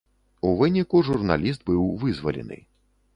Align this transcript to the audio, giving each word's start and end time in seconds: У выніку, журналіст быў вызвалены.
У 0.47 0.53
выніку, 0.61 1.01
журналіст 1.09 1.61
быў 1.69 1.81
вызвалены. 2.05 2.59